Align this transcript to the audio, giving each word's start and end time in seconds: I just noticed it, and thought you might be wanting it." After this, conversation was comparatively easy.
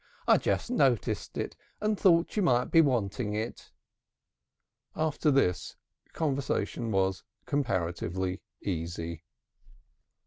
I 0.27 0.37
just 0.39 0.71
noticed 0.71 1.37
it, 1.37 1.55
and 1.79 1.95
thought 1.95 2.35
you 2.35 2.41
might 2.41 2.71
be 2.71 2.81
wanting 2.81 3.35
it." 3.35 3.69
After 4.95 5.29
this, 5.29 5.75
conversation 6.11 6.89
was 6.91 7.23
comparatively 7.45 8.41
easy. 8.63 9.25